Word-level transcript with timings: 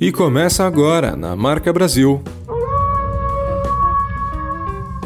E 0.00 0.12
começa 0.12 0.64
agora 0.64 1.16
na 1.16 1.34
Marca 1.34 1.72
Brasil. 1.72 2.22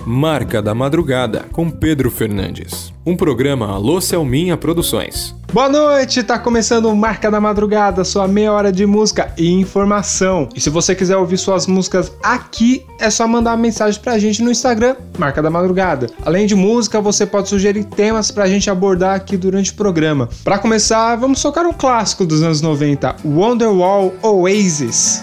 Marca 0.04 0.60
da 0.60 0.74
Madrugada, 0.74 1.44
com 1.52 1.70
Pedro 1.70 2.10
Fernandes. 2.10 2.92
Um 3.06 3.16
programa 3.16 3.68
Alô 3.68 4.00
Selminha 4.00 4.56
Produções. 4.56 5.34
Boa 5.52 5.68
noite, 5.68 6.24
tá 6.24 6.38
começando 6.38 6.86
o 6.86 6.96
Marca 6.96 7.30
da 7.30 7.40
Madrugada, 7.40 8.02
sua 8.04 8.26
meia 8.26 8.52
hora 8.52 8.72
de 8.72 8.84
música 8.84 9.32
e 9.38 9.52
informação. 9.52 10.48
E 10.56 10.60
se 10.60 10.70
você 10.70 10.94
quiser 10.94 11.16
ouvir 11.16 11.38
suas 11.38 11.68
músicas 11.68 12.10
aqui, 12.22 12.84
é 12.98 13.10
só 13.10 13.28
mandar 13.28 13.50
uma 13.50 13.58
mensagem 13.58 14.00
pra 14.00 14.18
gente 14.18 14.42
no 14.42 14.50
Instagram, 14.50 14.96
Marca 15.16 15.40
da 15.40 15.50
Madrugada. 15.50 16.08
Além 16.24 16.46
de 16.46 16.56
música, 16.56 17.00
você 17.00 17.24
pode 17.24 17.48
sugerir 17.48 17.84
temas 17.84 18.30
pra 18.30 18.48
gente 18.48 18.68
abordar 18.70 19.14
aqui 19.14 19.36
durante 19.36 19.70
o 19.70 19.74
programa. 19.74 20.28
Para 20.42 20.58
começar, 20.58 21.14
vamos 21.16 21.40
tocar 21.40 21.64
um 21.64 21.72
clássico 21.72 22.26
dos 22.26 22.42
anos 22.42 22.60
90, 22.60 23.16
Wonderwall 23.24 24.12
Oasis. 24.22 25.22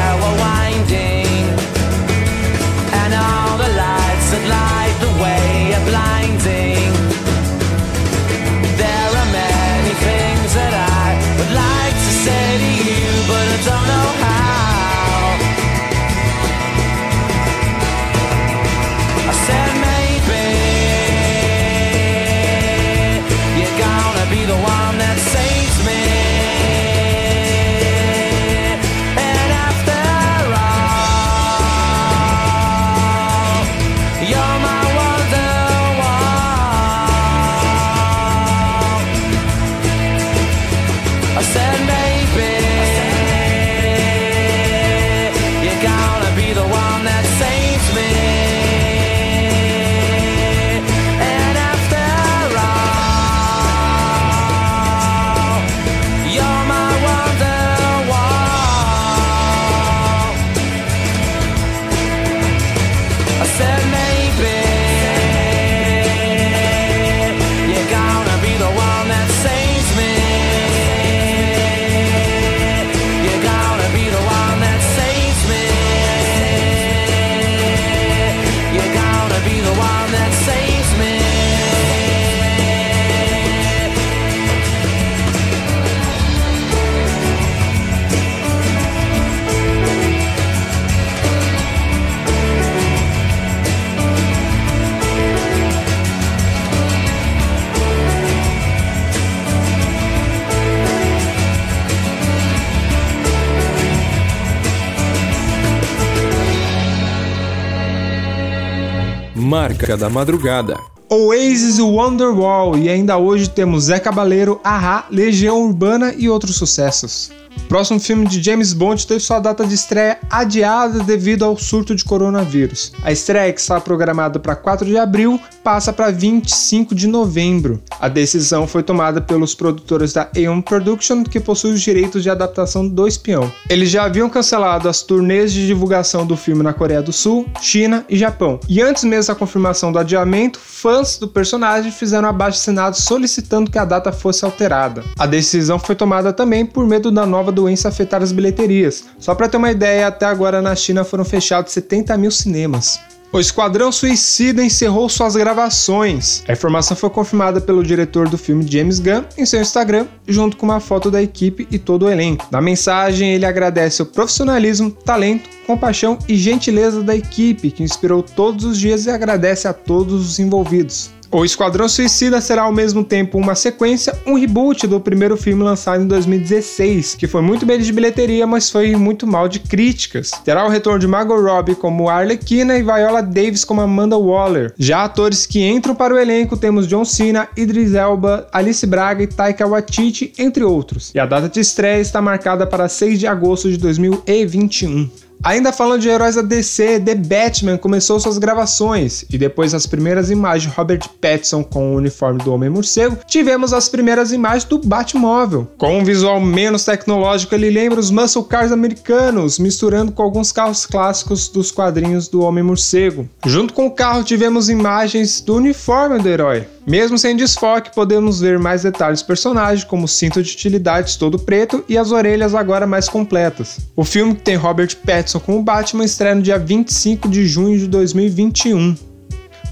Marca 109.51 109.97
da 109.97 110.09
Madrugada. 110.09 110.77
Oasis 111.09 111.77
e 111.77 111.81
Wonderwall, 111.81 112.77
e 112.77 112.87
ainda 112.87 113.17
hoje 113.17 113.49
temos 113.49 113.83
Zé 113.83 113.99
Cabaleiro, 113.99 114.61
Ahá, 114.63 115.05
Legião 115.11 115.61
Urbana 115.65 116.13
e 116.17 116.29
outros 116.29 116.55
sucessos. 116.55 117.29
Próximo 117.67 117.99
filme 117.99 118.27
de 118.27 118.43
James 118.43 118.73
Bond 118.73 119.07
teve 119.07 119.21
sua 119.21 119.39
data 119.39 119.65
de 119.65 119.73
estreia 119.73 120.17
adiada 120.29 120.99
devido 121.03 121.45
ao 121.45 121.57
surto 121.57 121.95
de 121.95 122.03
coronavírus. 122.03 122.91
A 123.03 123.11
estreia, 123.11 123.53
que 123.53 123.61
está 123.61 123.79
programada 123.79 124.39
para 124.39 124.55
4 124.55 124.85
de 124.85 124.97
abril, 124.97 125.39
passa 125.63 125.93
para 125.93 126.11
25 126.11 126.93
de 126.93 127.07
novembro. 127.07 127.81
A 127.99 128.09
decisão 128.09 128.67
foi 128.67 128.83
tomada 128.83 129.21
pelos 129.21 129.55
produtores 129.55 130.11
da 130.11 130.29
Aeon 130.35 130.61
Production, 130.61 131.23
que 131.23 131.39
possui 131.39 131.71
os 131.71 131.81
direitos 131.81 132.23
de 132.23 132.29
adaptação 132.29 132.87
do 132.87 133.07
Espião. 133.07 133.51
Eles 133.69 133.89
já 133.89 134.03
haviam 134.03 134.29
cancelado 134.29 134.89
as 134.89 135.01
turnês 135.01 135.53
de 135.53 135.65
divulgação 135.65 136.25
do 136.25 136.35
filme 136.35 136.63
na 136.63 136.73
Coreia 136.73 137.01
do 137.01 137.13
Sul, 137.13 137.47
China 137.61 138.05
e 138.09 138.17
Japão. 138.17 138.59
E 138.67 138.81
antes 138.81 139.03
mesmo 139.03 139.33
da 139.33 139.39
confirmação 139.39 139.91
do 139.91 139.99
adiamento, 139.99 140.59
fãs 140.59 141.17
do 141.17 141.27
personagem 141.27 141.91
fizeram 141.91 142.27
abaixo 142.27 142.57
assinado 142.57 142.97
solicitando 142.97 143.71
que 143.71 143.77
a 143.77 143.85
data 143.85 144.11
fosse 144.11 144.43
alterada. 144.43 145.03
A 145.17 145.25
decisão 145.25 145.79
foi 145.79 145.95
tomada 145.95 146.33
também 146.33 146.65
por 146.65 146.87
medo 146.87 147.11
da 147.11 147.25
nova 147.25 147.40
doença 147.49 147.87
afetar 147.87 148.21
as 148.21 148.33
bilheterias. 148.33 149.05
Só 149.17 149.33
para 149.33 149.47
ter 149.47 149.55
uma 149.55 149.71
ideia, 149.71 150.07
até 150.07 150.25
agora 150.25 150.61
na 150.61 150.75
China 150.75 151.05
foram 151.05 151.23
fechados 151.23 151.71
70 151.71 152.17
mil 152.17 152.29
cinemas. 152.29 152.99
O 153.33 153.39
Esquadrão 153.39 153.93
Suicida 153.93 154.61
encerrou 154.61 155.07
suas 155.07 155.37
gravações. 155.37 156.43
A 156.49 156.51
informação 156.51 156.97
foi 156.97 157.09
confirmada 157.09 157.61
pelo 157.61 157.81
diretor 157.81 158.27
do 158.27 158.37
filme 158.37 158.69
James 158.69 158.99
Gunn 158.99 159.23
em 159.37 159.45
seu 159.45 159.61
Instagram, 159.61 160.05
junto 160.27 160.57
com 160.57 160.65
uma 160.65 160.81
foto 160.81 161.09
da 161.09 161.23
equipe 161.23 161.65
e 161.71 161.79
todo 161.79 162.03
o 162.03 162.09
elenco. 162.09 162.45
Na 162.51 162.59
mensagem, 162.59 163.31
ele 163.31 163.45
agradece 163.45 164.01
o 164.01 164.05
profissionalismo, 164.05 164.91
talento, 164.91 165.49
compaixão 165.65 166.19
e 166.27 166.35
gentileza 166.35 167.01
da 167.01 167.15
equipe 167.15 167.71
que 167.71 167.83
inspirou 167.83 168.21
todos 168.21 168.65
os 168.65 168.77
dias 168.77 169.05
e 169.05 169.09
agradece 169.09 169.65
a 169.65 169.71
todos 169.71 170.29
os 170.29 170.37
envolvidos. 170.37 171.09
O 171.33 171.45
Esquadrão 171.45 171.87
Suicida 171.87 172.41
será 172.41 172.63
ao 172.63 172.73
mesmo 172.73 173.05
tempo 173.05 173.37
uma 173.37 173.55
sequência, 173.55 174.13
um 174.27 174.33
reboot 174.33 174.85
do 174.85 174.99
primeiro 174.99 175.37
filme 175.37 175.63
lançado 175.63 176.03
em 176.03 176.07
2016, 176.07 177.15
que 177.15 177.25
foi 177.25 177.41
muito 177.41 177.65
bem 177.65 177.79
de 177.79 177.93
bilheteria, 177.93 178.45
mas 178.45 178.69
foi 178.69 178.97
muito 178.97 179.25
mal 179.25 179.47
de 179.47 179.59
críticas. 179.59 180.31
Terá 180.43 180.65
o 180.65 180.69
retorno 180.69 180.99
de 180.99 181.07
Margot 181.07 181.39
Robbie 181.39 181.75
como 181.75 182.09
Arlequina 182.09 182.77
e 182.77 182.83
Viola 182.83 183.23
Davis 183.23 183.63
como 183.63 183.79
Amanda 183.79 184.17
Waller. 184.17 184.73
Já 184.77 185.05
atores 185.05 185.45
que 185.45 185.65
entram 185.65 185.95
para 185.95 186.13
o 186.13 186.19
elenco 186.19 186.57
temos 186.57 186.85
John 186.85 187.05
Cena, 187.05 187.47
Idris 187.55 187.93
Elba, 187.93 188.49
Alice 188.51 188.85
Braga 188.85 189.23
e 189.23 189.27
Taika 189.27 189.65
Waititi, 189.65 190.33
entre 190.37 190.65
outros. 190.65 191.11
E 191.15 191.19
a 191.19 191.25
data 191.25 191.47
de 191.47 191.61
estreia 191.61 192.01
está 192.01 192.21
marcada 192.21 192.67
para 192.67 192.89
6 192.89 193.17
de 193.17 193.25
agosto 193.25 193.69
de 193.69 193.77
2021. 193.77 195.09
Ainda 195.43 195.71
falando 195.73 196.01
de 196.01 196.09
heróis 196.09 196.35
da 196.35 196.43
DC, 196.43 196.99
The 196.99 197.15
Batman 197.15 197.77
começou 197.77 198.19
suas 198.19 198.37
gravações 198.37 199.25
e 199.31 199.39
depois 199.39 199.71
das 199.71 199.87
primeiras 199.87 200.29
imagens 200.29 200.69
de 200.69 200.77
Robert 200.77 201.01
Pattinson 201.19 201.63
com 201.63 201.93
o 201.93 201.95
uniforme 201.95 202.43
do 202.43 202.53
Homem-Morcego, 202.53 203.17
tivemos 203.25 203.73
as 203.73 203.89
primeiras 203.89 204.31
imagens 204.31 204.65
do 204.65 204.77
Batmóvel. 204.77 205.67
Com 205.79 205.97
um 205.97 206.03
visual 206.03 206.39
menos 206.39 206.85
tecnológico, 206.85 207.55
ele 207.55 207.71
lembra 207.71 207.99
os 207.99 208.11
muscle 208.11 208.43
cars 208.43 208.71
americanos, 208.71 209.57
misturando 209.57 210.11
com 210.11 210.21
alguns 210.21 210.51
carros 210.51 210.85
clássicos 210.85 211.49
dos 211.49 211.71
quadrinhos 211.71 212.27
do 212.27 212.41
Homem-Morcego. 212.41 213.27
Junto 213.45 213.73
com 213.73 213.87
o 213.87 213.91
carro, 213.91 214.23
tivemos 214.23 214.69
imagens 214.69 215.41
do 215.41 215.55
uniforme 215.55 216.19
do 216.19 216.29
herói. 216.29 216.67
Mesmo 216.85 217.17
sem 217.17 217.35
desfoque, 217.35 217.93
podemos 217.93 218.39
ver 218.39 218.57
mais 218.57 218.83
detalhes 218.83 219.21
do 219.21 219.27
personagem, 219.27 219.85
como 219.85 220.05
o 220.05 220.07
cinto 220.07 220.41
de 220.41 220.51
utilidades 220.51 221.15
todo 221.15 221.37
preto 221.37 221.85
e 221.87 221.97
as 221.97 222.11
orelhas 222.11 222.55
agora 222.55 222.87
mais 222.87 223.07
completas. 223.07 223.79
O 223.95 224.03
filme 224.03 224.35
que 224.35 224.41
tem 224.41 224.55
Robert 224.55 224.95
Pattinson 224.97 225.39
como 225.39 225.61
Batman 225.61 226.05
estreia 226.05 226.35
no 226.35 226.41
dia 226.41 226.57
25 226.57 227.29
de 227.29 227.47
junho 227.47 227.77
de 227.77 227.87
2021. 227.87 228.95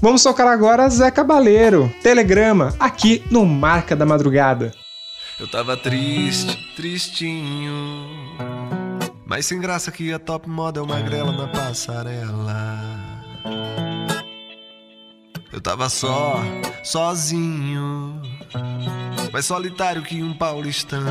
Vamos 0.00 0.22
tocar 0.22 0.46
agora 0.46 0.88
Zé 0.88 1.10
Cabaleiro, 1.10 1.92
Telegrama, 2.02 2.74
aqui 2.78 3.22
no 3.30 3.44
Marca 3.44 3.94
da 3.94 4.06
Madrugada. 4.06 4.72
Eu 5.38 5.48
tava 5.48 5.76
triste, 5.76 6.56
tristinho. 6.76 8.08
Mas 9.26 9.46
sem 9.46 9.60
graça 9.60 9.90
que 9.90 10.12
a 10.12 10.18
top 10.18 10.48
model 10.48 10.86
magrela 10.86 11.32
na 11.32 11.48
passarela. 11.48 12.78
Eu 15.52 15.60
tava 15.60 15.88
só, 15.88 16.40
sozinho. 16.84 18.22
Mais 19.32 19.46
solitário 19.46 20.02
que 20.02 20.22
um 20.22 20.32
paulistano. 20.32 21.10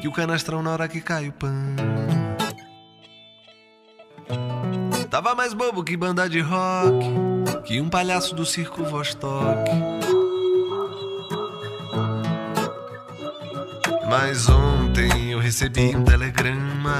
Que 0.00 0.06
o 0.06 0.12
canastrão 0.12 0.62
na 0.62 0.70
hora 0.70 0.88
que 0.88 1.00
cai 1.00 1.28
o 1.28 1.32
pano. 1.32 1.76
Tava 5.10 5.34
mais 5.34 5.52
bobo 5.52 5.82
que 5.82 5.96
banda 5.96 6.28
de 6.28 6.40
rock. 6.40 7.06
Que 7.64 7.80
um 7.80 7.88
palhaço 7.88 8.34
do 8.34 8.46
circo 8.46 8.84
Vostok. 8.84 9.70
Mas 14.08 14.48
ontem 14.48 15.32
eu 15.32 15.40
recebi 15.40 15.96
um 15.96 16.04
telegrama. 16.04 16.98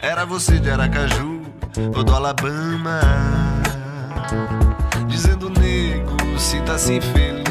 Era 0.00 0.24
você 0.24 0.58
de 0.58 0.68
Aracaju 0.68 1.42
ou 1.94 2.02
do 2.02 2.12
Alabama. 2.12 3.00
Dizendo, 5.06 5.48
nego, 5.48 6.14
sinta-se 6.38 7.00
feliz. 7.00 7.50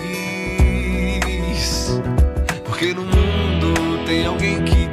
Porque 2.64 2.94
no 2.94 3.02
mundo 3.02 4.06
tem 4.06 4.28
alguém 4.28 4.64
que 4.64 4.88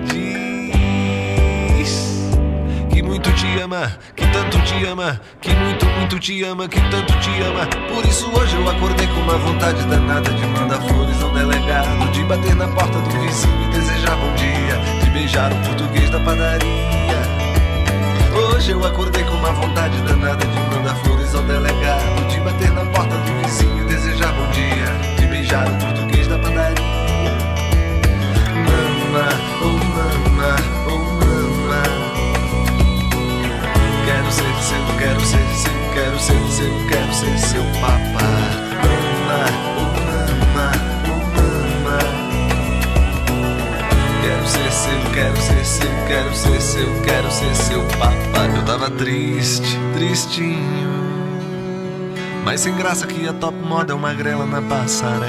diz 1.77 2.31
que 2.91 3.03
muito 3.03 3.31
te 3.35 3.61
ama, 3.61 3.93
que 4.17 4.27
tanto 4.29 4.59
te 4.63 4.87
ama, 4.87 5.21
que 5.43 5.51
muito, 5.51 5.85
muito 5.85 6.19
te 6.19 6.43
ama, 6.45 6.67
que 6.67 6.81
tanto 6.91 7.13
te 7.21 7.43
ama. 7.43 7.67
Por 7.93 8.03
isso 8.07 8.31
hoje 8.31 8.57
eu 8.57 8.67
acordei 8.67 9.07
com 9.09 9.21
uma 9.21 9.37
vontade 9.37 9.83
danada 9.85 10.33
de 10.33 10.47
mandar 10.47 10.81
flores 10.81 11.23
ao 11.23 11.29
delegado, 11.35 12.11
de 12.13 12.25
bater 12.25 12.55
na 12.57 12.67
porta 12.69 12.99
do 12.99 13.11
vizinho 13.11 13.63
e 13.63 13.69
desejar 13.75 14.17
bom 14.17 14.33
dia, 14.37 14.79
de 15.05 15.11
beijar 15.11 15.53
o 15.53 15.57
português 15.67 16.09
da 16.09 16.19
padaria. 16.21 17.04
Hoje 18.37 18.73
eu 18.73 18.85
acordei 18.85 19.23
com 19.25 19.35
uma 19.35 19.53
vontade 19.53 19.97
danada 20.03 20.45
de 20.45 20.59
mandar 20.59 20.97
flores 21.05 21.35
ao 21.35 21.43
delegado, 21.43 22.29
de 22.29 22.41
bater 22.41 22.73
na 22.73 22.85
porta 22.87 23.17
do 23.17 23.43
vizinho 23.43 23.74
Mas 52.55 52.61
sem 52.61 52.77
graça 52.77 53.05
que 53.05 53.27
a 53.27 53.33
top 53.33 53.59
model 53.59 53.99
magrela 53.99 54.47
na 54.47 54.63
passarela. 54.63 55.29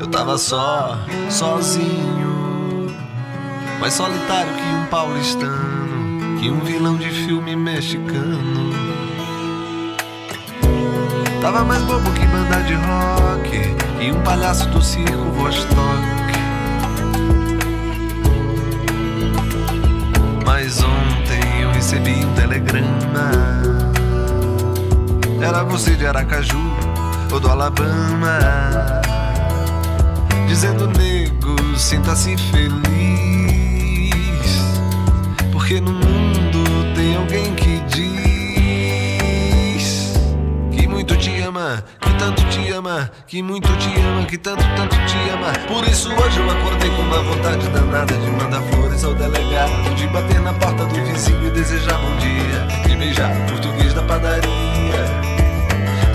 Eu 0.00 0.08
tava 0.08 0.36
só, 0.38 0.98
sozinho. 1.30 2.92
Mais 3.78 3.94
solitário 3.94 4.52
que 4.54 4.74
um 4.74 4.86
paulistano. 4.86 6.36
Que 6.40 6.50
um 6.50 6.58
vilão 6.62 6.96
de 6.96 7.08
filme 7.10 7.54
mexicano. 7.54 8.72
Tava 11.40 11.62
mais 11.62 11.80
bobo 11.84 12.10
que 12.10 12.26
banda 12.26 12.62
de 12.64 12.74
rock 12.74 14.04
e 14.04 14.10
um 14.10 14.20
palhaço 14.22 14.68
do 14.70 14.82
circo 14.82 15.30
Vostok. 15.30 15.76
Mas 20.44 20.82
ontem 20.82 21.62
eu 21.62 21.70
recebi 21.70 22.24
um 22.24 22.34
telegrama. 22.34 23.75
Era 25.46 25.62
você 25.62 25.94
de 25.94 26.04
Aracaju 26.04 26.58
ou 27.32 27.38
do 27.38 27.48
Alabama. 27.48 28.40
Dizendo, 30.48 30.88
nego, 30.88 31.56
sinta-se 31.78 32.36
feliz. 32.36 32.72
Porque 35.52 35.80
no 35.80 35.92
mundo 35.92 36.92
tem 36.96 37.14
alguém 37.14 37.54
que 37.54 37.78
diz 37.86 38.06
que 40.72 40.88
muito 40.88 41.16
te 41.16 41.40
ama, 41.42 41.84
que 42.00 42.12
tanto 42.14 42.42
te 42.48 42.72
ama, 42.72 43.08
que 43.28 43.40
muito 43.40 43.68
te 43.76 44.00
ama, 44.00 44.26
que 44.26 44.36
tanto, 44.36 44.64
tanto 44.74 44.96
te 45.06 45.30
ama. 45.30 45.52
Por 45.68 45.84
isso 45.84 46.12
hoje 46.12 46.40
eu 46.40 46.50
acordei 46.50 46.90
com 46.90 47.02
uma 47.02 47.22
vontade 47.22 47.68
danada 47.68 48.14
de 48.14 48.30
mandar 48.32 48.62
flores 48.62 49.04
ao 49.04 49.14
delegado, 49.14 49.94
de 49.94 50.08
bater 50.08 50.40
na 50.40 50.52
porta 50.54 50.84
do 50.86 50.94
vizinho 51.04 51.46
e 51.46 51.50
desejar 51.52 51.98
bom 51.98 52.16
dia, 52.16 52.66
de 52.88 52.96
beijar 52.96 53.30
o 53.30 53.46
português 53.46 53.94
da 53.94 54.02
padaria. 54.02 54.75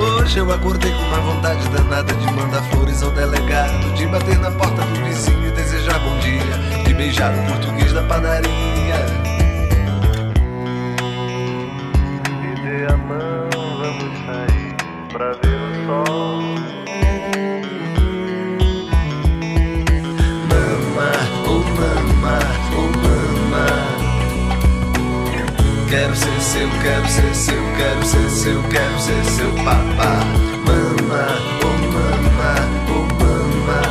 Hoje 0.01 0.39
eu 0.39 0.51
acordei 0.51 0.91
com 0.91 1.03
uma 1.03 1.19
vontade 1.19 1.69
danada 1.69 2.11
de 2.11 2.25
mandar 2.33 2.63
flores 2.71 3.03
ao 3.03 3.11
delegado, 3.11 3.93
de 3.93 4.07
bater 4.07 4.39
na 4.39 4.49
porta 4.49 4.81
do 4.81 5.05
vizinho 5.05 5.47
e 5.47 5.51
desejar 5.51 5.99
bom 5.99 6.17
dia, 6.17 6.83
de 6.83 6.91
beijar 6.95 7.31
o 7.31 7.45
português 7.45 7.93
da 7.93 8.01
padaria. 8.01 8.49
Me 12.41 12.55
dê 12.63 12.91
a 12.91 12.97
mão, 12.97 13.30
Quero 25.91 26.15
ser 26.15 26.39
seu, 26.39 26.69
quero 26.81 27.05
ser 27.09 27.35
seu, 27.35 27.75
quero 27.75 28.05
ser 28.05 28.29
seu, 28.29 28.63
quero 28.69 28.97
ser 28.97 29.25
seu 29.25 29.51
papá. 29.55 30.23
Mama, 30.65 31.27
oh 31.61 31.77
mama, 31.91 32.55
oh 32.87 33.03
mama. 33.21 33.81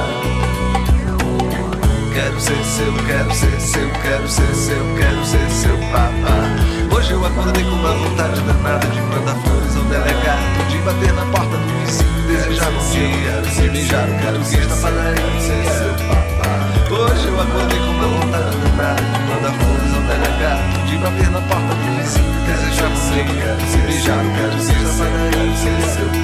Quero 2.15 2.41
ser 2.41 2.65
seu, 2.65 2.95
quero 3.05 3.35
ser 3.35 3.61
seu, 3.61 3.91
quero 4.01 4.27
ser 4.27 4.55
seu, 4.55 4.97
quero 4.97 5.27
ser 5.27 5.51
seu 5.51 5.77
papá. 5.93 6.97
Hoje 6.97 7.11
eu 7.13 7.23
acordei 7.23 7.65
com 7.65 7.69
uma 7.69 7.93
vontade 7.93 8.41
danada 8.41 8.87
de 8.87 9.01
mandar 9.03 9.35
flores 9.43 9.77
ao 9.77 9.83
delegado, 9.83 10.69
de 10.71 10.79
bater 10.79 11.13
na 11.13 11.27
porta 11.27 11.55
do 11.59 11.85
vizinho, 11.85 12.27
desejar 12.29 12.71
bom 12.71 12.91
dia, 12.93 13.45
se 13.53 13.69
beijar 13.69 14.09
o 14.09 14.15
português 14.15 14.67
na 14.69 14.77
padaria. 14.77 15.41
Seu 15.43 15.93
papá. 16.09 16.51
Hoje 16.91 17.29
eu 17.29 17.39
acordei 17.39 17.79
com 17.79 17.91
uma 17.91 18.09
vontade 18.09 18.57
danada 18.57 19.03
de 19.03 19.21
mandar 19.29 19.53
flores 19.53 19.95
ao 19.95 20.01
delegado, 20.01 20.87
de 20.87 20.97
bater 20.97 21.31
na 21.31 21.41
porta 21.43 21.70
do 22.11 22.19
vizinho, 22.19 22.43
desejar 22.47 22.91
bom 22.91 23.25
dia, 23.25 23.57
se 23.67 23.79
beijar 23.79 24.25
o 24.25 24.31
português 24.37 26.20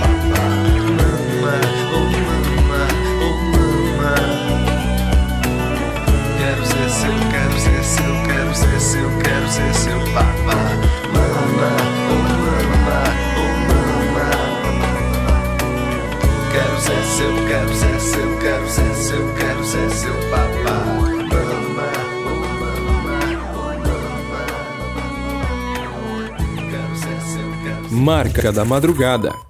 Marca 28.07 28.53
da 28.53 28.65
Madrugada. 28.65 29.46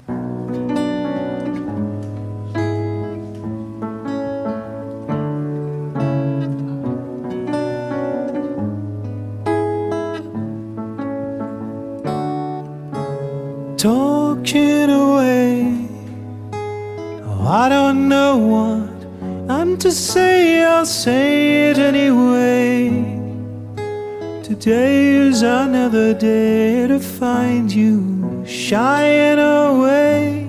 Today 24.47 25.17
is 25.27 25.43
another 25.43 26.15
day 26.15 26.87
to 26.87 27.01
find 27.01 27.73
you 27.73 28.45
shying 28.47 29.41
away. 29.41 30.49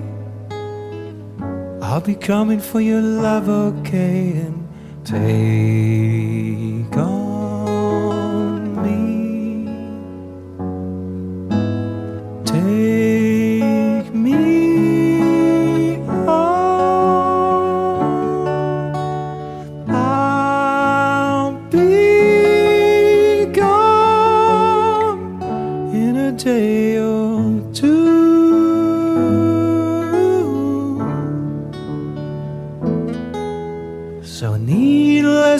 I'll 1.81 2.01
be 2.01 2.13
coming 2.13 2.59
for 2.59 2.79
your 2.79 3.01
love, 3.01 3.49
okay, 3.49 4.33
and 4.45 4.67
take 5.03 6.95
on 6.95 7.26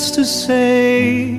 needless 0.08 0.12
to 0.12 0.26
say, 0.26 1.34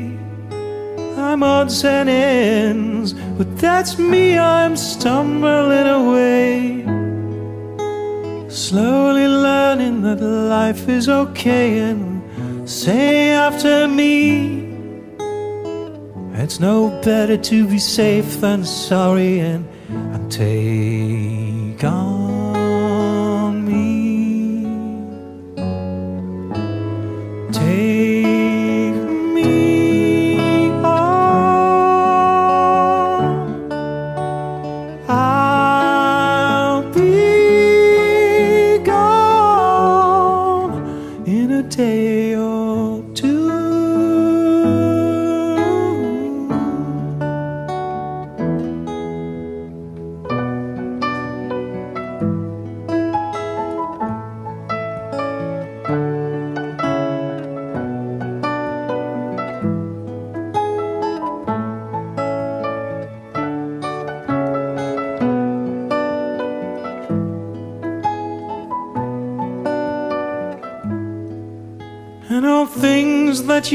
I'm 1.17 1.43
odds 1.43 1.85
and 1.85 2.09
ends, 2.09 3.13
but 3.37 3.59
that's 3.59 3.99
me, 3.99 4.39
I'm 4.39 4.77
stumbling 4.77 5.87
away. 5.87 6.85
Slowly 8.49 9.27
learning 9.27 10.03
that 10.03 10.21
life 10.21 10.89
is 10.89 11.09
okay, 11.09 11.79
and 11.79 12.69
say 12.69 13.31
after 13.31 13.89
me, 13.89 14.67
it's 16.35 16.61
no 16.61 16.89
better 17.03 17.37
to 17.37 17.67
be 17.67 17.79
safe 17.79 18.41
than 18.41 18.65
sorry, 18.65 19.41
and, 19.41 19.67
and 19.89 20.31
take 20.31 21.85
on 21.85 22.18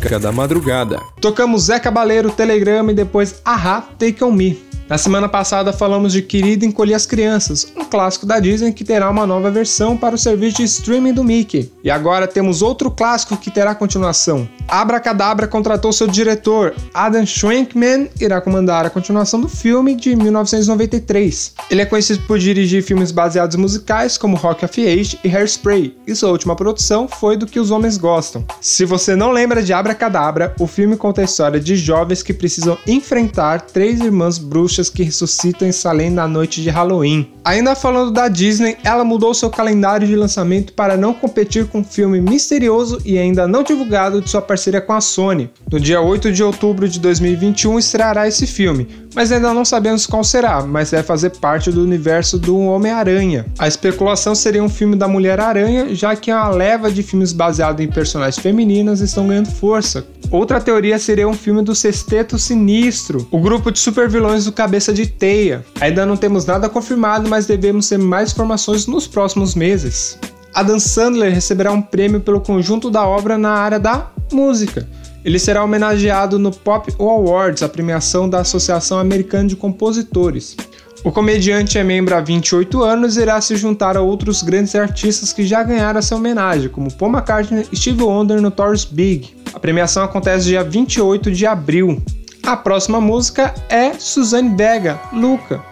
Marca 0.00 0.18
da 0.18 0.32
Madrugada. 0.32 0.98
Tocamos 1.20 1.64
Zé 1.64 1.78
Cabaleiro, 1.78 2.30
Telegrama 2.30 2.90
e 2.90 2.94
depois 2.94 3.42
Ahá, 3.44 3.82
Take 3.98 4.24
On 4.24 4.32
Me. 4.32 4.69
Na 4.90 4.98
semana 4.98 5.28
passada 5.28 5.72
falamos 5.72 6.12
de 6.12 6.20
Querida 6.20 6.66
Encolher 6.66 6.94
as 6.94 7.06
Crianças, 7.06 7.72
um 7.76 7.84
clássico 7.84 8.26
da 8.26 8.40
Disney 8.40 8.72
que 8.72 8.82
terá 8.82 9.08
uma 9.08 9.24
nova 9.24 9.48
versão 9.48 9.96
para 9.96 10.16
o 10.16 10.18
serviço 10.18 10.56
de 10.56 10.64
streaming 10.64 11.12
do 11.12 11.22
Mickey. 11.22 11.70
E 11.84 11.88
agora 11.88 12.26
temos 12.26 12.60
outro 12.60 12.90
clássico 12.90 13.36
que 13.36 13.52
terá 13.52 13.72
continuação. 13.72 14.48
Abracadabra 14.66 15.46
contratou 15.46 15.92
seu 15.92 16.08
diretor, 16.08 16.74
Adam 16.92 17.24
Schwenkman, 17.24 18.10
irá 18.20 18.40
comandar 18.40 18.84
a 18.84 18.90
continuação 18.90 19.40
do 19.40 19.48
filme 19.48 19.94
de 19.94 20.16
1993. 20.16 21.54
Ele 21.70 21.82
é 21.82 21.86
conhecido 21.86 22.24
por 22.26 22.40
dirigir 22.40 22.82
filmes 22.82 23.12
baseados 23.12 23.54
em 23.54 23.60
musicais 23.60 24.18
como 24.18 24.36
Rock 24.36 24.64
of 24.64 24.80
Age 24.84 25.20
e 25.22 25.28
Hairspray, 25.28 25.96
e 26.04 26.16
sua 26.16 26.30
última 26.30 26.56
produção 26.56 27.06
foi 27.06 27.36
Do 27.36 27.46
Que 27.46 27.60
os 27.60 27.70
Homens 27.70 27.96
Gostam. 27.96 28.44
Se 28.60 28.84
você 28.84 29.14
não 29.14 29.30
lembra 29.30 29.62
de 29.62 29.72
Abracadabra, 29.72 30.52
o 30.58 30.66
filme 30.66 30.96
conta 30.96 31.20
a 31.20 31.24
história 31.24 31.60
de 31.60 31.76
jovens 31.76 32.24
que 32.24 32.34
precisam 32.34 32.76
enfrentar 32.88 33.60
três 33.60 34.00
irmãs 34.00 34.36
bruxas 34.36 34.79
que 34.88 35.02
ressuscitam 35.02 35.68
em 35.68 35.72
Salem 35.72 36.10
na 36.10 36.26
noite 36.26 36.62
de 36.62 36.70
Halloween. 36.70 37.28
Ainda 37.44 37.74
falando 37.74 38.10
da 38.10 38.28
Disney, 38.28 38.76
ela 38.84 39.04
mudou 39.04 39.34
seu 39.34 39.50
calendário 39.50 40.06
de 40.06 40.16
lançamento 40.16 40.72
para 40.72 40.96
não 40.96 41.12
competir 41.12 41.66
com 41.66 41.80
um 41.80 41.84
filme 41.84 42.20
misterioso 42.20 43.00
e 43.04 43.18
ainda 43.18 43.46
não 43.46 43.62
divulgado 43.62 44.20
de 44.20 44.30
sua 44.30 44.40
parceria 44.40 44.80
com 44.80 44.92
a 44.92 45.00
Sony. 45.00 45.50
No 45.70 45.80
dia 45.80 46.00
8 46.00 46.32
de 46.32 46.42
outubro 46.42 46.88
de 46.88 47.00
2021 47.00 47.78
estreará 47.78 48.28
esse 48.28 48.46
filme, 48.46 48.88
mas 49.14 49.32
ainda 49.32 49.52
não 49.52 49.64
sabemos 49.64 50.06
qual 50.06 50.22
será, 50.22 50.62
mas 50.62 50.90
deve 50.90 51.02
fazer 51.02 51.30
parte 51.30 51.70
do 51.70 51.82
universo 51.82 52.38
do 52.38 52.58
Homem-Aranha. 52.58 53.46
A 53.58 53.66
especulação 53.66 54.34
seria 54.34 54.62
um 54.62 54.68
filme 54.68 54.96
da 54.96 55.08
Mulher-Aranha, 55.08 55.94
já 55.94 56.14
que 56.14 56.30
a 56.30 56.48
leva 56.48 56.90
de 56.90 57.02
filmes 57.02 57.32
baseados 57.32 57.84
em 57.84 57.88
personagens 57.88 58.38
femininas 58.38 59.00
estão 59.00 59.26
ganhando 59.26 59.50
força. 59.50 60.06
Outra 60.30 60.60
teoria 60.60 60.98
seria 60.98 61.28
um 61.28 61.34
filme 61.34 61.62
do 61.62 61.74
Sexteto 61.74 62.38
Sinistro, 62.38 63.26
o 63.30 63.40
grupo 63.40 63.72
de 63.72 63.78
supervilões 63.80 64.44
do 64.44 64.52
Cabeça 64.52 64.92
de 64.92 65.06
Teia. 65.06 65.64
Ainda 65.80 66.06
não 66.06 66.16
temos 66.16 66.44
nada 66.44 66.68
confirmado, 66.68 67.28
mas 67.28 67.46
devemos 67.46 67.88
ter 67.88 67.98
mais 67.98 68.32
informações 68.32 68.86
nos 68.86 69.08
próximos 69.08 69.54
meses. 69.54 70.18
Adam 70.54 70.78
Sandler 70.78 71.32
receberá 71.32 71.72
um 71.72 71.82
prêmio 71.82 72.20
pelo 72.20 72.40
conjunto 72.40 72.90
da 72.90 73.06
obra 73.06 73.38
na 73.38 73.50
área 73.50 73.78
da 73.78 74.10
música. 74.32 74.86
Ele 75.24 75.38
será 75.38 75.62
homenageado 75.62 76.38
no 76.38 76.50
Pop 76.50 76.92
Awards, 76.98 77.62
a 77.62 77.68
premiação 77.68 78.28
da 78.28 78.40
Associação 78.40 78.98
Americana 78.98 79.48
de 79.48 79.56
Compositores. 79.56 80.56
O 81.02 81.10
comediante 81.10 81.78
é 81.78 81.84
membro 81.84 82.14
há 82.14 82.20
28 82.20 82.82
anos 82.82 83.16
e 83.16 83.22
irá 83.22 83.40
se 83.40 83.56
juntar 83.56 83.96
a 83.96 84.02
outros 84.02 84.42
grandes 84.42 84.74
artistas 84.74 85.32
que 85.32 85.46
já 85.46 85.62
ganharam 85.62 85.98
essa 85.98 86.14
homenagem, 86.14 86.68
como 86.68 86.92
Paul 86.92 87.12
McCartney 87.12 87.66
e 87.72 87.76
Steve 87.76 88.02
Wonder 88.02 88.40
no 88.40 88.50
Taurus 88.50 88.84
Big. 88.84 89.34
A 89.54 89.58
premiação 89.58 90.04
acontece 90.04 90.46
dia 90.46 90.62
28 90.62 91.30
de 91.30 91.46
abril. 91.46 92.02
A 92.42 92.56
próxima 92.56 93.00
música 93.00 93.54
é 93.68 93.94
Suzanne 93.94 94.54
Vega, 94.54 95.00
Luca. 95.12 95.69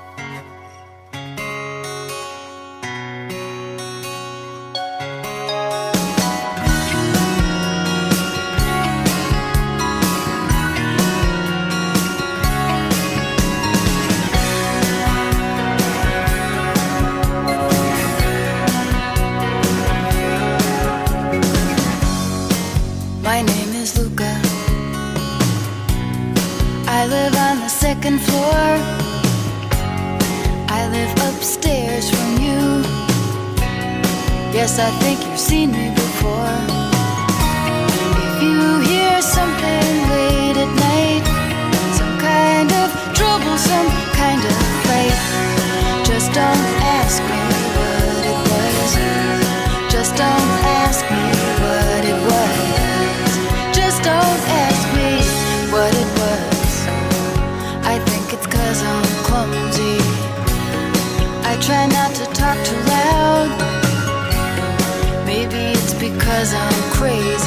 Because 66.49 66.55
I'm 66.55 66.93
crazy. 66.93 67.38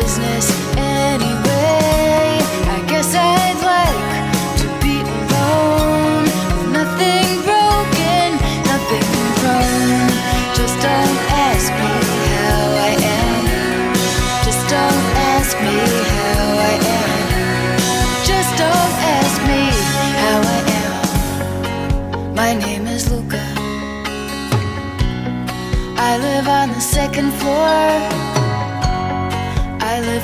Business 0.00 0.46
anyway. 0.76 2.36
I 2.76 2.78
guess 2.90 3.14
I'd 3.14 3.60
like 3.72 4.00
to 4.60 4.66
be 4.84 4.96
alone. 5.16 6.24
With 6.56 6.70
nothing 6.80 7.28
broken, 7.48 8.26
nothing 8.72 9.08
wrong. 9.40 10.10
Just 10.58 10.76
don't 10.84 11.18
ask 11.48 11.68
me 11.82 11.94
how 12.34 12.62
I 12.88 12.92
am. 13.20 13.42
Just 14.46 14.62
don't 14.74 15.06
ask 15.34 15.52
me 15.66 15.78
how 16.16 16.44
I 16.72 16.74
am. 16.98 17.24
Just 18.30 18.52
don't 18.64 18.96
ask 19.18 19.36
me 19.50 19.62
how 20.22 20.38
I 20.56 20.60
am. 20.82 22.34
My 22.34 22.52
name 22.64 22.86
is 22.86 23.02
Luca. 23.10 23.44
I 26.08 26.18
live 26.26 26.48
on 26.48 26.68
the 26.76 26.80
second 26.80 27.32
floor. 27.40 28.25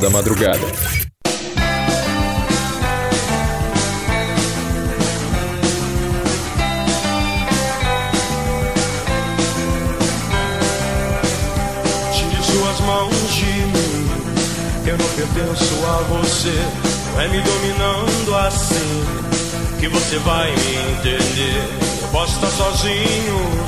Da 0.00 0.08
Madrugada. 0.10 0.58
Tire 12.12 12.42
suas 12.44 12.80
mãos 12.82 13.34
de 13.34 13.44
mim. 13.44 14.10
Eu 14.86 14.98
não 14.98 15.08
pertenço 15.08 15.74
a 15.84 16.02
você. 16.04 16.54
É 17.20 17.26
me 17.26 17.40
dominando 17.40 18.36
assim 18.46 19.04
que 19.80 19.88
você 19.88 20.18
vai 20.18 20.52
me 20.52 20.76
entender. 20.92 21.62
Eu 22.02 22.08
posso 22.08 22.34
estar 22.36 22.50
sozinho, 22.50 23.66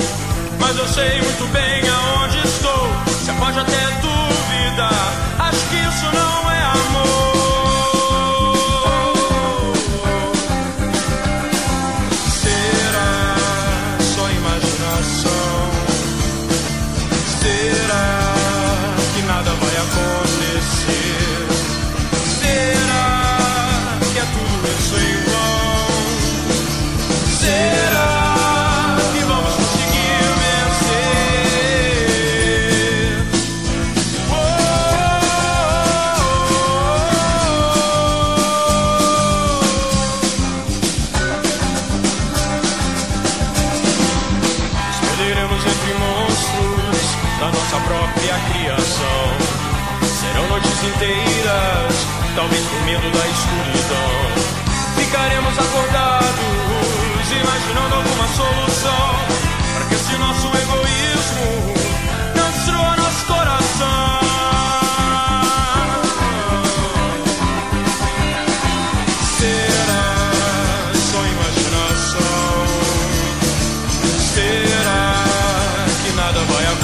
mas 0.60 0.78
eu 0.78 0.86
sei 0.86 1.20
muito 1.22 1.52
bem 1.52 1.82
aonde 1.88 2.38
estou. 2.46 2.88
Você 3.06 3.32
pode 3.32 3.58
até 3.58 3.90
duvidar. 4.00 5.49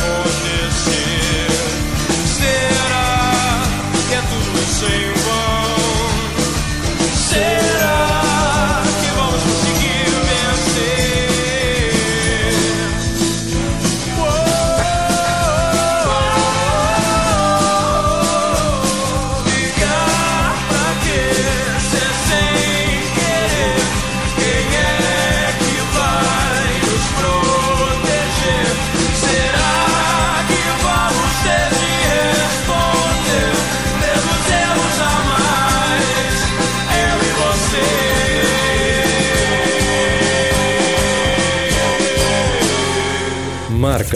Acontecer? 0.07 1.51
Será 2.38 3.62
que 4.09 4.14
é 4.14 4.21
tudo 4.23 4.59
isso 4.59 4.85
em 4.87 5.56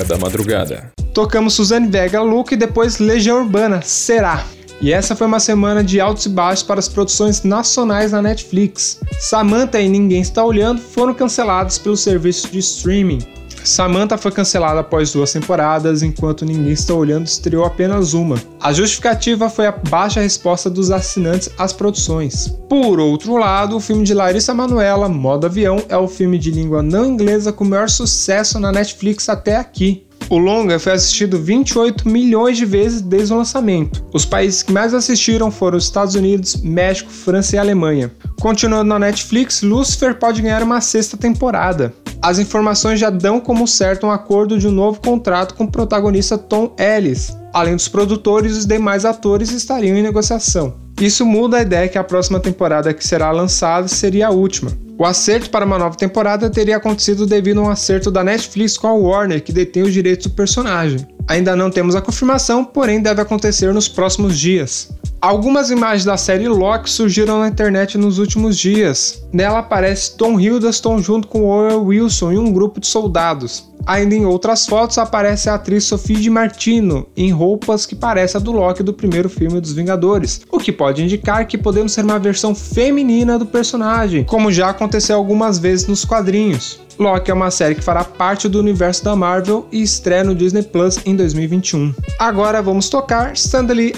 Marca 0.00 0.04
da 0.04 0.18
Madrugada. 0.18 0.92
Tocamos 1.12 1.54
Suzane 1.54 1.88
Vega, 1.88 2.22
Luke 2.22 2.54
e 2.54 2.56
depois 2.56 2.98
Legião 2.98 3.42
Urbana, 3.42 3.82
Será. 3.82 4.44
E 4.80 4.92
essa 4.92 5.14
foi 5.14 5.26
uma 5.26 5.40
semana 5.40 5.84
de 5.84 6.00
altos 6.00 6.24
e 6.24 6.28
baixos 6.30 6.62
para 6.62 6.80
as 6.80 6.88
produções 6.88 7.42
nacionais 7.42 8.12
na 8.12 8.22
Netflix. 8.22 8.98
Samantha 9.18 9.78
e 9.78 9.88
Ninguém 9.88 10.22
Está 10.22 10.42
Olhando 10.42 10.80
foram 10.80 11.12
cancelados 11.12 11.76
pelo 11.76 11.96
serviço 11.96 12.48
de 12.50 12.60
streaming. 12.60 13.18
Samantha 13.64 14.16
foi 14.16 14.30
cancelada 14.30 14.80
após 14.80 15.12
duas 15.12 15.32
temporadas, 15.32 16.02
enquanto 16.02 16.44
Ninguém 16.44 16.72
Está 16.72 16.94
Olhando 16.94 17.26
estreou 17.26 17.64
apenas 17.64 18.14
uma. 18.14 18.36
A 18.60 18.72
justificativa 18.72 19.48
foi 19.48 19.66
a 19.66 19.72
baixa 19.72 20.20
resposta 20.20 20.70
dos 20.70 20.90
assinantes 20.90 21.50
às 21.58 21.72
produções. 21.72 22.48
Por 22.68 22.98
outro 22.98 23.36
lado, 23.36 23.76
o 23.76 23.80
filme 23.80 24.04
de 24.04 24.14
Larissa 24.14 24.54
Manoela, 24.54 25.08
Modo 25.08 25.46
Avião, 25.46 25.82
é 25.88 25.96
o 25.96 26.08
filme 26.08 26.38
de 26.38 26.50
língua 26.50 26.82
não 26.82 27.06
inglesa 27.06 27.52
com 27.52 27.64
maior 27.64 27.88
sucesso 27.88 28.58
na 28.58 28.72
Netflix 28.72 29.28
até 29.28 29.56
aqui. 29.56 30.06
O 30.28 30.38
longa 30.38 30.78
foi 30.78 30.92
assistido 30.92 31.42
28 31.42 32.08
milhões 32.08 32.56
de 32.56 32.64
vezes 32.64 33.00
desde 33.00 33.32
o 33.32 33.36
lançamento. 33.36 34.04
Os 34.12 34.24
países 34.24 34.62
que 34.62 34.72
mais 34.72 34.94
assistiram 34.94 35.50
foram 35.50 35.76
os 35.76 35.84
Estados 35.84 36.14
Unidos, 36.14 36.56
México, 36.62 37.10
França 37.10 37.56
e 37.56 37.58
Alemanha. 37.58 38.12
Continuando 38.40 38.84
na 38.84 38.98
Netflix, 38.98 39.60
Lucifer 39.60 40.18
pode 40.18 40.40
ganhar 40.40 40.62
uma 40.62 40.80
sexta 40.80 41.16
temporada. 41.16 41.92
As 42.22 42.38
informações 42.38 43.00
já 43.00 43.08
dão 43.08 43.40
como 43.40 43.66
certo 43.66 44.06
um 44.06 44.10
acordo 44.10 44.58
de 44.58 44.68
um 44.68 44.70
novo 44.70 45.00
contrato 45.00 45.54
com 45.54 45.64
o 45.64 45.70
protagonista 45.70 46.36
Tom 46.36 46.74
Ellis. 46.78 47.34
Além 47.52 47.74
dos 47.74 47.88
produtores, 47.88 48.56
os 48.56 48.66
demais 48.66 49.06
atores 49.06 49.50
estariam 49.50 49.96
em 49.96 50.02
negociação. 50.02 50.74
Isso 51.00 51.24
muda 51.24 51.56
a 51.56 51.62
ideia 51.62 51.88
que 51.88 51.96
a 51.96 52.04
próxima 52.04 52.38
temporada 52.38 52.92
que 52.92 53.06
será 53.06 53.30
lançada 53.30 53.88
seria 53.88 54.28
a 54.28 54.30
última. 54.30 54.70
O 54.98 55.04
acerto 55.06 55.48
para 55.48 55.64
uma 55.64 55.78
nova 55.78 55.96
temporada 55.96 56.50
teria 56.50 56.76
acontecido 56.76 57.26
devido 57.26 57.60
a 57.60 57.64
um 57.64 57.70
acerto 57.70 58.10
da 58.10 58.22
Netflix 58.22 58.76
com 58.76 58.86
a 58.86 58.92
Warner, 58.92 59.42
que 59.42 59.50
detém 59.50 59.82
os 59.82 59.94
direitos 59.94 60.26
do 60.26 60.34
personagem. 60.34 61.08
Ainda 61.30 61.54
não 61.54 61.70
temos 61.70 61.94
a 61.94 62.00
confirmação, 62.00 62.64
porém 62.64 63.00
deve 63.00 63.22
acontecer 63.22 63.72
nos 63.72 63.86
próximos 63.86 64.36
dias. 64.36 64.90
Algumas 65.20 65.70
imagens 65.70 66.04
da 66.04 66.16
série 66.16 66.48
Loki 66.48 66.90
surgiram 66.90 67.38
na 67.38 67.46
internet 67.46 67.96
nos 67.96 68.18
últimos 68.18 68.58
dias. 68.58 69.22
Nela 69.32 69.60
aparece 69.60 70.16
Tom 70.16 70.40
Hiddleston 70.40 70.98
junto 71.00 71.28
com 71.28 71.44
Owen 71.44 71.76
Wilson 71.76 72.32
e 72.32 72.38
um 72.38 72.52
grupo 72.52 72.80
de 72.80 72.88
soldados. 72.88 73.70
Ainda 73.86 74.16
em 74.16 74.26
outras 74.26 74.66
fotos 74.66 74.98
aparece 74.98 75.48
a 75.48 75.54
atriz 75.54 75.84
Sophie 75.84 76.16
Di 76.16 76.28
Martino 76.28 77.06
em 77.16 77.30
roupas 77.30 77.86
que 77.86 77.94
parecem 77.94 78.40
a 78.40 78.42
do 78.42 78.50
Loki 78.50 78.82
do 78.82 78.92
primeiro 78.92 79.28
filme 79.28 79.60
dos 79.60 79.72
Vingadores, 79.72 80.40
o 80.50 80.58
que 80.58 80.72
pode 80.72 81.04
indicar 81.04 81.46
que 81.46 81.56
podemos 81.56 81.92
ser 81.92 82.04
uma 82.04 82.18
versão 82.18 82.56
feminina 82.56 83.38
do 83.38 83.46
personagem, 83.46 84.24
como 84.24 84.50
já 84.50 84.70
aconteceu 84.70 85.16
algumas 85.16 85.58
vezes 85.58 85.86
nos 85.86 86.04
quadrinhos. 86.04 86.80
Loki 87.00 87.30
é 87.30 87.34
uma 87.34 87.50
série 87.50 87.74
que 87.74 87.82
fará 87.82 88.04
parte 88.04 88.46
do 88.46 88.58
universo 88.58 89.02
da 89.02 89.16
Marvel 89.16 89.66
e 89.72 89.80
estreia 89.80 90.22
no 90.22 90.34
Disney 90.34 90.62
Plus 90.62 91.00
em 91.06 91.16
2021. 91.16 91.94
Agora 92.18 92.60
vamos 92.60 92.90
tocar 92.90 93.32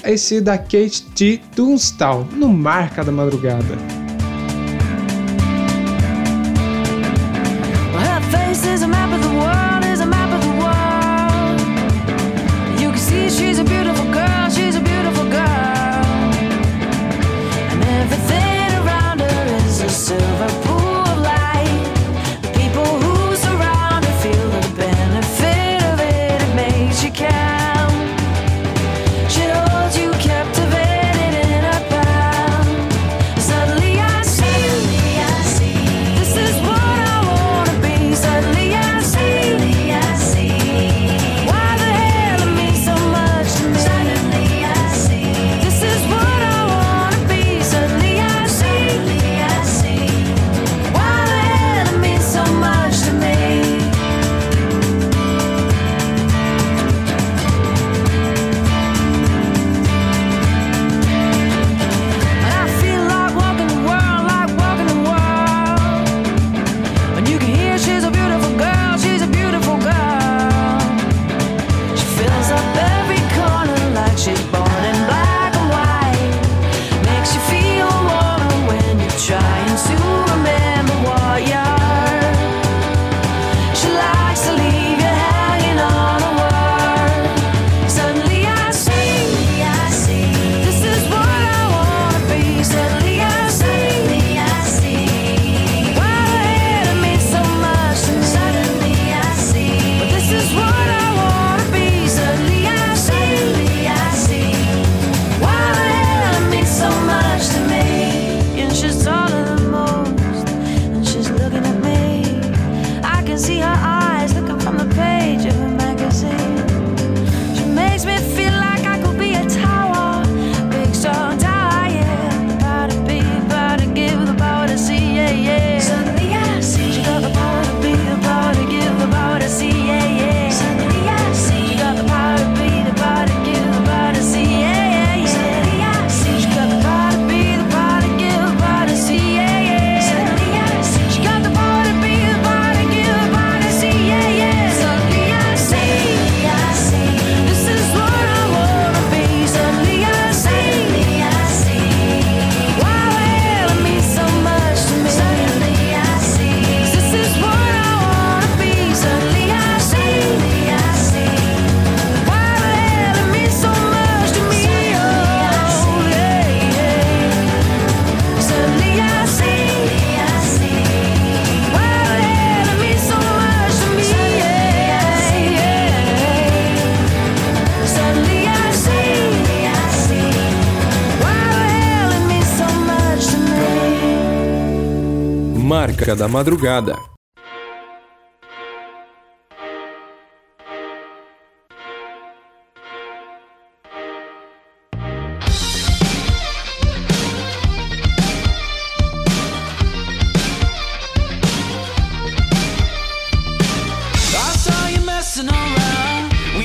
I 0.07 0.17
See 0.17 0.41
da 0.41 0.57
Kate 0.57 1.03
T. 1.13 1.41
Dunstall 1.57 2.29
no 2.33 2.49
Marca 2.49 3.03
da 3.03 3.11
Madrugada. 3.11 4.02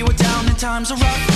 Were 0.07 0.13
down 0.13 0.47
and 0.47 0.57
times 0.57 0.91
are 0.91 0.97
rough. 0.97 1.27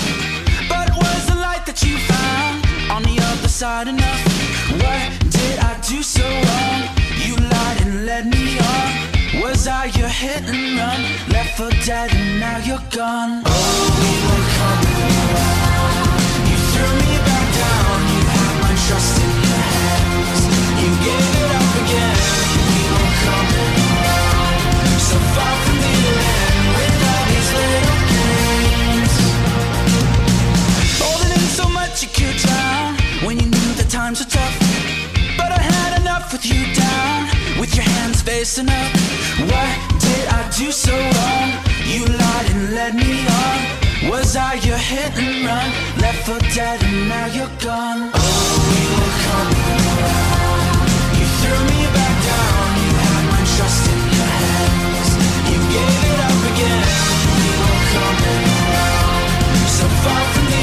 But 0.69 0.89
it 0.89 0.95
was 0.95 1.25
the 1.27 1.35
light 1.35 1.65
that 1.65 1.83
you 1.83 1.97
found 1.97 2.91
on 2.91 3.03
the 3.03 3.21
other 3.21 3.47
side 3.47 3.87
enough. 3.87 4.10
Hit 10.21 10.43
and 10.45 10.77
run? 10.77 11.01
Left 11.33 11.57
for 11.57 11.71
dead 11.83 12.13
and 12.13 12.39
now 12.39 12.57
you're 12.67 12.85
gone. 12.93 13.41
Oh, 13.41 13.51
we 14.01 14.13
were 14.27 14.45
coming 14.61 15.01
around. 15.25 16.21
You 16.45 16.57
threw 16.69 16.91
me 17.01 17.13
back 17.25 17.47
down. 17.65 17.97
You 18.13 18.21
had 18.37 18.55
my 18.65 18.73
trust 18.85 19.13
in 19.25 19.33
your 19.49 19.63
hands. 19.81 20.41
You 20.81 20.89
gave 21.09 21.33
it 21.41 21.51
up 21.59 21.71
again. 21.81 22.17
We 22.69 22.81
were 22.93 23.13
coming 23.25 23.73
around. 23.89 25.01
So 25.09 25.17
far 25.33 25.55
from 25.65 25.77
the 25.85 25.95
end 26.37 26.65
with 26.77 27.01
all 27.11 27.25
these 27.33 27.49
little 27.57 28.01
games. 28.13 29.13
Holding 31.01 31.33
in 31.33 31.45
so 31.59 31.65
much 31.79 31.93
you 32.03 32.09
could 32.13 32.37
drown 32.45 32.93
when 33.25 33.35
you 33.41 33.47
knew 33.49 33.69
the 33.73 33.87
times 33.89 34.21
were 34.21 34.29
tough. 34.29 34.55
But 35.39 35.49
I 35.49 35.61
had 35.73 35.91
enough 36.01 36.31
with 36.31 36.45
you 36.45 36.61
down, 36.77 37.25
with 37.59 37.73
your 37.73 37.87
hands 37.95 38.21
facing 38.21 38.69
up. 38.69 38.91
What 39.49 39.73
did 39.99 40.25
I 40.29 40.41
do 40.55 40.71
so 40.71 40.93
wrong? 40.93 41.49
You 41.89 42.05
lied 42.05 42.47
and 42.53 42.75
led 42.75 42.93
me 42.95 43.25
on. 43.25 43.57
Was 44.11 44.35
I 44.35 44.53
your 44.61 44.77
hit 44.77 45.13
and 45.17 45.45
run? 45.45 45.69
Left 46.01 46.21
for 46.25 46.39
dead 46.53 46.83
and 46.83 47.09
now 47.09 47.25
you're 47.25 47.55
gone. 47.57 48.11
Oh, 48.13 48.21
we 48.69 48.81
were 48.97 49.15
coming 49.25 49.81
around. 49.97 50.85
You 51.17 51.25
threw 51.41 51.59
me 51.73 51.81
back 51.97 52.15
down. 52.29 52.67
You 52.83 52.91
had 53.05 53.23
my 53.33 53.41
trust 53.55 53.83
in 53.89 53.99
your 54.17 54.31
hands. 54.41 55.09
You 55.49 55.59
gave 55.73 56.01
it 56.11 56.19
up 56.29 56.41
again. 56.51 56.81
We 57.37 57.49
were 57.61 57.81
coming 57.93 58.45
around. 58.61 59.25
So 59.77 59.85
far 60.05 60.21
from 60.33 60.45
the 60.53 60.60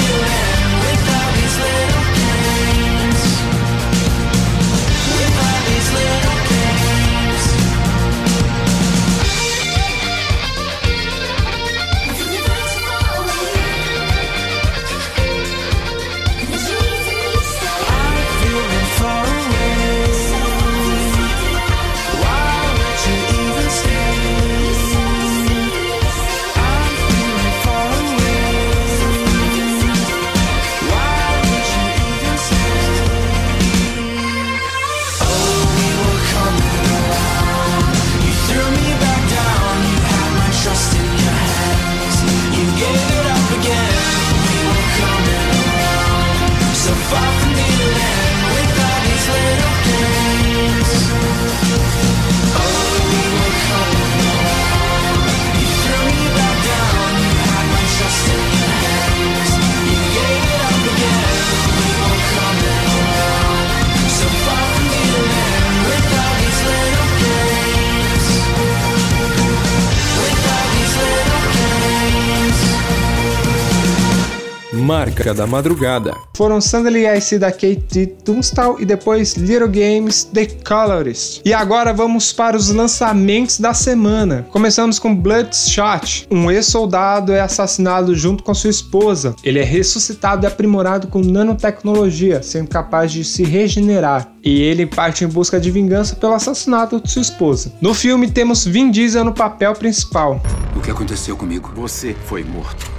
Marca 74.89 75.35
da 75.35 75.47
Madrugada. 75.47 76.15
Foram 76.35 76.63
Sandally 76.63 77.05
IC 77.07 77.39
da 77.39 77.53
Kate 77.53 78.07
Tunstall 78.25 78.81
e 78.81 78.87
depois 78.87 79.35
Little 79.35 79.69
Games 79.69 80.25
The 80.25 80.47
Colorist. 80.67 81.43
E 81.45 81.53
agora 81.53 81.93
vamos 81.93 82.33
para 82.33 82.57
os 82.57 82.71
lançamentos 82.71 83.61
da 83.61 83.75
semana. 83.75 84.47
Começamos 84.51 84.99
com 84.99 85.15
Bloodshot. 85.15 86.27
Um 86.31 86.51
ex-soldado 86.51 87.35
é 87.35 87.41
assassinado 87.41 88.15
junto 88.15 88.43
com 88.43 88.55
sua 88.55 88.71
esposa. 88.71 89.37
Ele 89.45 89.59
é 89.59 89.63
ressuscitado 89.63 90.47
e 90.47 90.49
aprimorado 90.49 91.09
com 91.09 91.21
nanotecnologia, 91.21 92.43
sendo 92.43 92.71
capaz 92.71 93.13
de 93.13 93.25
se 93.25 93.45
regenerar. 93.45 94.33
E 94.43 94.63
ele 94.63 94.87
parte 94.87 95.23
em 95.23 95.29
busca 95.29 95.61
de 95.61 95.71
vingança 95.71 96.17
pelo 96.17 96.33
assassinato 96.33 96.99
de 96.99 97.11
sua 97.11 97.21
esposa. 97.21 97.75
No 97.79 97.93
filme 97.93 98.31
temos 98.31 98.65
Vin 98.65 98.91
Diesel 98.91 99.23
no 99.23 99.35
papel 99.35 99.75
principal. 99.75 100.41
O 100.75 100.81
que 100.81 100.91
aconteceu 100.91 101.37
comigo? 101.37 101.71
Você 101.77 102.17
foi 102.25 102.43
morto. 102.43 102.91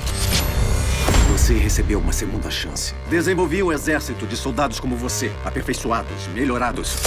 Você 1.32 1.54
recebeu 1.54 2.00
uma 2.00 2.12
segunda 2.12 2.50
chance. 2.50 2.96
Desenvolvi 3.08 3.62
um 3.62 3.72
exército 3.72 4.26
de 4.26 4.36
soldados 4.36 4.80
como 4.80 4.96
você, 4.96 5.32
aperfeiçoados, 5.46 6.28
melhorados. 6.34 6.98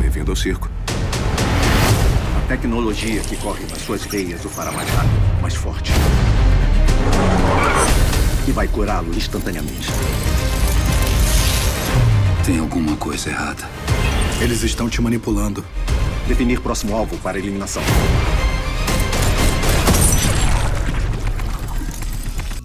Bem-vindo 0.00 0.32
ao 0.32 0.36
circo. 0.36 0.70
A 2.42 2.48
tecnologia 2.48 3.20
que 3.20 3.36
corre 3.36 3.66
nas 3.66 3.78
suas 3.82 4.06
veias 4.06 4.42
o 4.42 4.48
fará 4.48 4.72
mais 4.72 4.88
rápido, 4.88 5.42
mais 5.42 5.54
forte. 5.54 5.92
E 8.48 8.52
vai 8.52 8.66
curá-lo 8.66 9.14
instantaneamente. 9.14 9.88
Tem 12.46 12.58
alguma 12.58 12.96
coisa 12.96 13.28
errada. 13.28 13.68
Eles 14.40 14.62
estão 14.62 14.88
te 14.88 15.02
manipulando. 15.02 15.62
Definir 16.26 16.60
próximo 16.60 16.96
alvo 16.96 17.18
para 17.18 17.38
eliminação. 17.38 17.82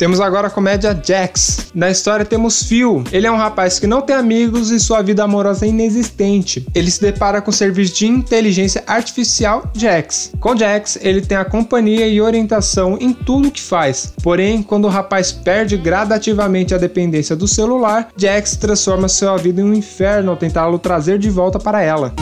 Temos 0.04 0.20
agora 0.20 0.48
a 0.48 0.52
comédia 0.52 1.02
Jax. 1.02 1.72
Na 1.74 1.90
história 1.90 2.26
temos 2.26 2.64
Phil. 2.64 3.06
Ele 3.10 3.26
é 3.26 3.32
um 3.32 3.38
rapaz 3.38 3.80
que 3.80 3.88
não 3.88 4.02
tem 4.02 4.14
amigos 4.14 4.70
e 4.70 4.78
sua 4.78 5.02
vida 5.02 5.24
amorosa 5.24 5.66
é 5.66 5.70
inexistente. 5.70 6.68
Ele 6.76 6.92
se 6.92 7.00
depara 7.00 7.42
com 7.42 7.52
o 7.52 7.54
serviço 7.54 7.96
de 7.96 8.06
inteligência 8.06 8.84
artificial 8.86 9.64
Jax. 9.74 10.34
Com 10.42 10.58
Jax, 10.58 11.00
ele 11.02 11.22
tem 11.22 11.38
a 11.38 11.46
companhia 11.46 12.06
e 12.06 12.20
orientação 12.20 12.98
em 13.00 13.14
tudo 13.14 13.50
que 13.50 13.62
faz. 13.62 14.14
Porém, 14.22 14.62
quando 14.62 14.84
o 14.84 14.90
rapaz 14.90 15.32
perde 15.32 15.78
gradativamente 15.78 16.76
a 16.76 16.78
dependência 16.78 17.34
do 17.34 17.48
celular, 17.48 18.10
Jax 18.18 18.58
transforma 18.58 19.08
sua 19.08 19.38
vida 19.38 19.62
em 19.62 19.64
um 19.64 19.74
inferno 19.74 20.32
ao 20.32 20.38
tentá-lo 20.38 20.78
trazer 20.80 21.18
de 21.18 21.30
volta 21.30 21.58
para 21.60 21.82
ela. 21.82 22.14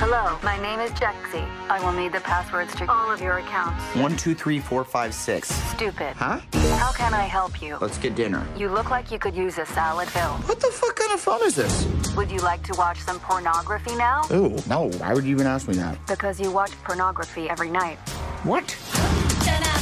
Hello, 0.00 0.38
my 0.42 0.56
name 0.62 0.80
is 0.80 0.90
Jexy. 0.92 1.46
I 1.68 1.78
will 1.84 1.92
need 1.92 2.12
the 2.12 2.20
passwords 2.20 2.74
to 2.76 2.90
all 2.90 3.12
of 3.12 3.20
your 3.20 3.36
accounts. 3.36 3.84
One, 3.94 4.16
two, 4.16 4.34
three, 4.34 4.58
four, 4.58 4.82
five, 4.82 5.12
six. 5.12 5.50
Stupid. 5.76 6.16
Huh? 6.16 6.40
How 6.78 6.90
can 6.92 7.12
I 7.12 7.24
help 7.24 7.60
you? 7.60 7.76
Let's 7.82 7.98
get 7.98 8.14
dinner. 8.14 8.42
You 8.56 8.70
look 8.70 8.90
like 8.90 9.10
you 9.10 9.18
could 9.18 9.36
use 9.36 9.58
a 9.58 9.66
salad 9.66 10.08
film. 10.08 10.40
What 10.44 10.58
the 10.58 10.68
fuck 10.68 10.96
kind 10.96 11.12
of 11.12 11.20
phone 11.20 11.42
is 11.44 11.54
this? 11.54 11.86
Would 12.16 12.30
you 12.30 12.38
like 12.38 12.62
to 12.62 12.78
watch 12.78 12.98
some 13.00 13.20
pornography 13.20 13.94
now? 13.94 14.22
Ooh, 14.32 14.56
no. 14.70 14.90
Why 14.92 15.12
would 15.12 15.24
you 15.24 15.32
even 15.32 15.46
ask 15.46 15.68
me 15.68 15.74
that? 15.74 15.98
Because 16.06 16.40
you 16.40 16.50
watch 16.50 16.72
pornography 16.82 17.50
every 17.50 17.68
night. 17.68 17.98
What? 18.42 18.70
Shut 18.70 19.60
up. 19.60 19.80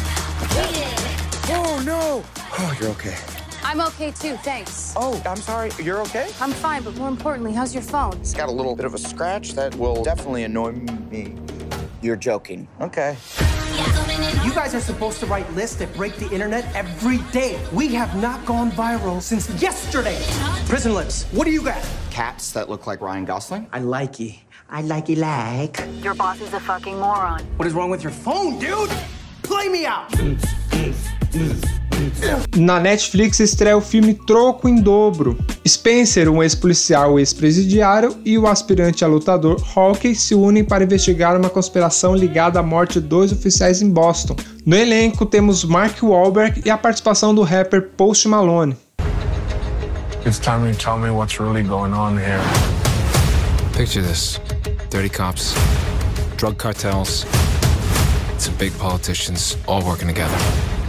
Oh, 1.51 1.81
no. 1.87 2.25
Oh, 2.59 2.77
you're 2.81 2.91
okay. 2.91 3.38
I'm 3.69 3.83
okay 3.83 4.13
too, 4.13 4.35
thanks. 4.37 4.95
Oh, 4.97 5.23
I'm 5.27 5.37
sorry. 5.37 5.71
You're 5.83 6.01
okay? 6.01 6.31
I'm 6.41 6.53
fine, 6.53 6.83
but 6.83 6.97
more 6.97 7.09
importantly, 7.09 7.53
how's 7.53 7.75
your 7.75 7.83
phone? 7.83 8.15
It's 8.15 8.33
got 8.33 8.49
a 8.49 8.53
little 8.53 8.75
bit 8.75 8.87
of 8.87 8.95
a 8.95 8.99
scratch 8.99 9.53
that 9.53 9.75
will 9.75 10.03
definitely 10.03 10.45
annoy 10.45 10.73
me. 10.73 11.37
You're 12.01 12.17
joking. 12.17 12.67
Okay. 12.81 13.19
You 14.43 14.55
guys 14.55 14.75
are 14.75 14.81
supposed 14.81 15.21
to 15.21 15.27
write 15.27 15.53
lists 15.53 15.77
that 15.77 15.93
break 15.93 16.17
the 16.17 16.31
internet 16.31 16.65
every 16.75 17.19
day. 17.31 17.61
We 17.71 17.89
have 17.89 18.17
not 18.17 18.43
gone 18.47 18.71
viral 18.71 19.21
since 19.21 19.51
yesterday. 19.61 20.19
Prison 20.67 20.95
lips. 20.95 21.25
What 21.25 21.45
do 21.45 21.51
you 21.51 21.63
got? 21.63 21.87
Cats 22.11 22.53
that 22.53 22.71
look 22.71 22.87
like 22.87 23.03
Ryan 23.03 23.27
Gosling? 23.27 23.69
I 23.71 23.81
like 23.81 24.19
you. 24.19 24.33
I 24.71 24.81
like 24.81 25.11
you 25.11 25.17
like. 25.17 25.87
Your 26.03 26.15
boss 26.15 26.41
is 26.41 26.55
a 26.55 26.61
fucking 26.61 26.99
moron. 26.99 27.45
What 27.59 27.69
is 27.69 27.75
wrong 27.75 27.91
with 27.91 28.03
your 28.03 28.13
phone, 28.13 28.59
dude? 28.59 28.91
Play 29.43 29.69
me 29.69 29.85
out. 29.85 30.11
Mm, 30.13 30.39
mm, 30.71 30.95
mm. 31.33 31.78
Na 32.57 32.79
Netflix 32.81 33.41
estreia 33.41 33.77
o 33.77 33.81
filme 33.81 34.15
Troco 34.15 34.69
em 34.69 34.77
Dobro. 34.81 35.39
Spencer, 35.67 36.29
um 36.29 36.43
ex-policial 36.43 37.19
ex-presidiário, 37.19 38.17
e 38.25 38.39
o 38.39 38.47
aspirante 38.47 39.05
a 39.05 39.09
lutador 39.09 39.63
Hawkey 39.75 40.15
se 40.15 40.35
unem 40.35 40.65
para 40.65 40.85
investigar 40.85 41.37
uma 41.37 41.51
conspiração 41.51 42.15
ligada 42.15 42.61
à 42.61 42.63
morte 42.63 43.01
de 43.01 43.07
dois 43.07 43.33
oficiais 43.33 43.83
em 43.83 43.91
Boston. 43.91 44.37
No 44.65 44.77
elenco 44.77 45.25
temos 45.27 45.65
Mark 45.65 46.03
Wahlberg 46.03 46.63
e 46.65 46.71
a 46.71 46.79
participação 46.79 47.35
do 47.35 47.43
rapper 47.43 47.91
Post 47.97 48.29
Malone. 48.29 48.77
It's 50.27 50.39
time 50.39 50.69
you 50.69 50.75
tell 50.75 50.99
me 50.99 51.11
what's 51.11 51.39
really 51.41 51.63
going 51.63 51.93
on 51.93 52.19
here. 52.19 52.41
Picture 53.73 54.03
this 54.03 54.41
dirty 54.91 55.09
cops, 55.09 55.55
drug 56.37 56.57
cartels, 56.57 57.25
some 58.39 58.55
big 58.59 58.73
politicians 58.79 59.57
all 59.67 59.83
working 59.83 60.09
together. 60.09 60.37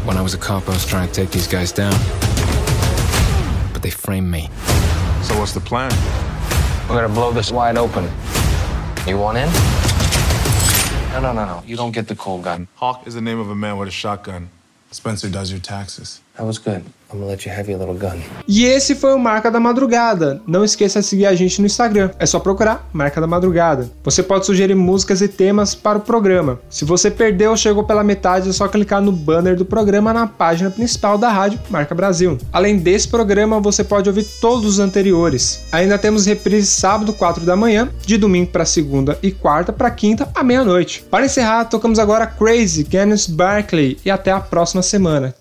When 0.09 0.17
I 0.17 0.23
was 0.23 0.33
a 0.33 0.39
cop, 0.39 0.67
I 0.67 0.71
was 0.71 0.87
trying 0.87 1.07
to 1.07 1.13
take 1.13 1.29
these 1.29 1.45
guys 1.45 1.71
down. 1.71 1.93
But 3.71 3.83
they 3.83 3.91
framed 3.91 4.31
me. 4.31 4.49
So, 5.21 5.37
what's 5.37 5.53
the 5.53 5.59
plan? 5.59 5.91
We're 6.89 6.95
gonna 6.95 7.13
blow 7.13 7.31
this 7.31 7.51
wide 7.51 7.77
open. 7.77 8.05
You 9.05 9.19
want 9.19 9.37
in? 9.37 9.47
No, 11.13 11.19
no, 11.21 11.31
no, 11.31 11.45
no. 11.45 11.63
You 11.63 11.75
don't 11.75 11.91
get 11.91 12.07
the 12.07 12.15
cold 12.15 12.43
gun. 12.43 12.67
Hawk 12.77 13.05
is 13.05 13.13
the 13.13 13.21
name 13.21 13.37
of 13.37 13.51
a 13.51 13.55
man 13.55 13.77
with 13.77 13.87
a 13.87 13.91
shotgun. 13.91 14.49
Spencer 14.89 15.29
does 15.29 15.51
your 15.51 15.59
taxes. 15.59 16.21
That 16.37 16.43
was 16.43 16.57
good. 16.57 16.83
E 18.47 18.65
esse 18.65 18.95
foi 18.95 19.13
o 19.13 19.19
Marca 19.19 19.49
da 19.49 19.59
Madrugada. 19.59 20.41
Não 20.45 20.63
esqueça 20.63 20.99
de 20.99 21.05
seguir 21.05 21.25
a 21.25 21.35
gente 21.35 21.59
no 21.59 21.65
Instagram. 21.65 22.11
É 22.19 22.25
só 22.25 22.39
procurar 22.39 22.87
Marca 22.93 23.19
da 23.19 23.27
Madrugada. 23.27 23.89
Você 24.03 24.21
pode 24.21 24.45
sugerir 24.45 24.75
músicas 24.75 25.21
e 25.21 25.27
temas 25.27 25.73
para 25.73 25.97
o 25.97 26.01
programa. 26.01 26.59
Se 26.69 26.85
você 26.85 27.09
perdeu 27.09 27.51
ou 27.51 27.57
chegou 27.57 27.83
pela 27.83 28.03
metade, 28.03 28.49
é 28.49 28.53
só 28.53 28.67
clicar 28.67 29.01
no 29.01 29.11
banner 29.11 29.55
do 29.55 29.65
programa 29.65 30.13
na 30.13 30.27
página 30.27 30.69
principal 30.69 31.17
da 31.17 31.29
rádio 31.29 31.59
Marca 31.69 31.95
Brasil. 31.95 32.37
Além 32.53 32.77
desse 32.77 33.07
programa, 33.07 33.59
você 33.59 33.83
pode 33.83 34.07
ouvir 34.07 34.25
todos 34.39 34.65
os 34.65 34.79
anteriores. 34.79 35.61
Ainda 35.71 35.97
temos 35.97 36.25
reprise 36.25 36.67
sábado, 36.67 37.13
4 37.13 37.45
da 37.45 37.55
manhã, 37.55 37.89
de 38.05 38.17
domingo 38.17 38.51
para 38.51 38.65
segunda 38.65 39.17
e 39.23 39.31
quarta 39.31 39.73
para 39.73 39.89
quinta 39.91 40.29
à 40.35 40.43
meia-noite. 40.43 41.03
Para 41.09 41.25
encerrar, 41.25 41.65
tocamos 41.65 41.99
agora 41.99 42.27
Crazy, 42.27 42.83
Kenneth 42.83 43.29
Barkley 43.29 43.97
e 44.05 44.11
até 44.11 44.31
a 44.31 44.39
próxima 44.39 44.81
semana. 44.81 45.33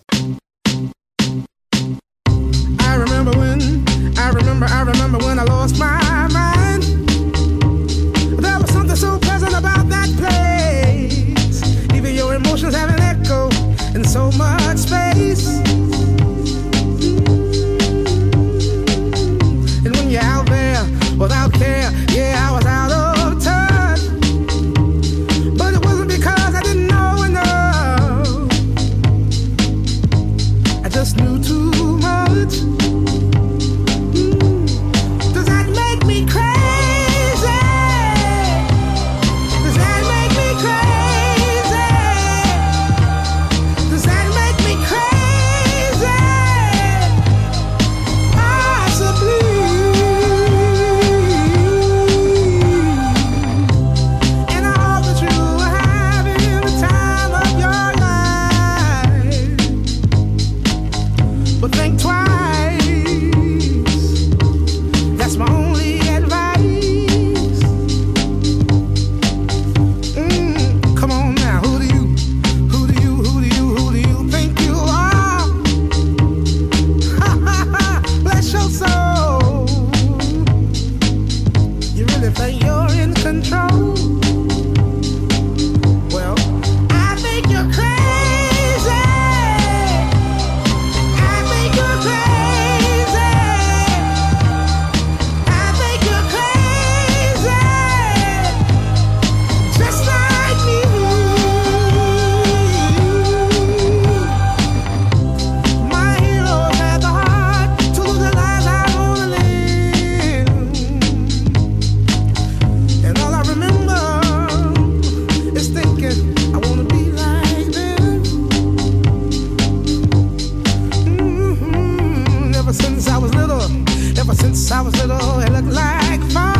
Ever 124.28 124.42
since 124.42 124.70
I 124.70 124.82
was 124.82 124.94
little, 124.96 125.40
it 125.40 125.50
looked 125.50 125.68
like 125.68 126.20
fun. 126.32 126.57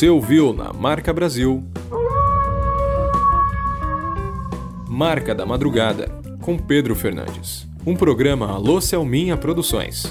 Você 0.00 0.08
ouviu 0.08 0.54
na 0.54 0.72
Marca 0.72 1.12
Brasil. 1.12 1.62
Marca 4.88 5.34
da 5.34 5.44
Madrugada, 5.44 6.08
com 6.40 6.56
Pedro 6.56 6.94
Fernandes. 6.94 7.68
Um 7.84 7.94
programa 7.94 8.50
Alô 8.50 8.80
Selminha 8.80 9.36
Produções. 9.36 10.10